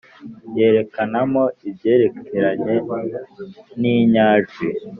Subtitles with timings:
[0.57, 2.73] yerekanamo ibyerekeranye
[3.81, 4.65] n’inyajwi